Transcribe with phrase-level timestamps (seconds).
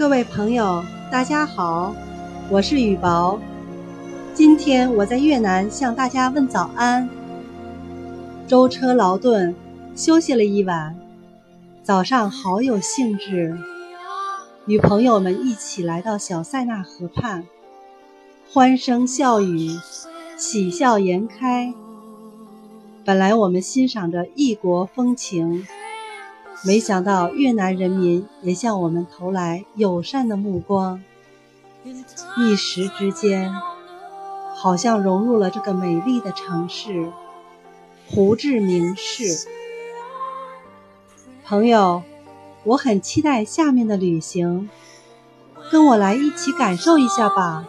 [0.00, 0.82] 各位朋友，
[1.12, 1.94] 大家好，
[2.48, 3.38] 我是雨薄。
[4.32, 7.06] 今天我在越南向大家问早安。
[8.48, 9.54] 舟车劳顿，
[9.94, 10.96] 休息了一晚，
[11.82, 13.54] 早上好有兴致，
[14.64, 17.44] 与朋友们一起来到小塞纳河畔，
[18.50, 19.68] 欢声笑语，
[20.38, 21.74] 喜笑颜开。
[23.04, 25.66] 本来我们欣赏着异国风情。
[26.62, 31.02] 没想到越南人民也向我们投来友善的目光，
[32.36, 33.50] 一时之间，
[34.54, 37.10] 好像融入了这个美丽的城市——
[38.10, 39.48] 胡志明市。
[41.46, 42.02] 朋友，
[42.64, 44.68] 我很期待下面的旅行，
[45.72, 47.66] 跟我来一起感受一下吧。